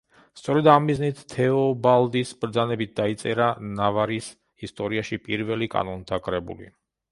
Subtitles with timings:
[0.39, 4.33] სწორედ ამ მიზნით, თეობალდის ბრძანებით დაიწერა ნავარის
[4.69, 6.75] ისტორიაში პირველი კანონთა კრებული.